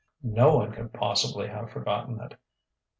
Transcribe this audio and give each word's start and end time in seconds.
No 0.23 0.55
one 0.55 0.71
could 0.71 0.93
possibly 0.93 1.47
have 1.49 1.69
forgotten 1.69 2.19
it. 2.21 2.33